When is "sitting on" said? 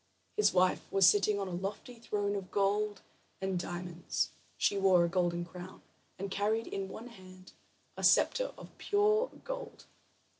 1.07-1.47